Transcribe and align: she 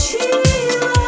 she 0.00 0.99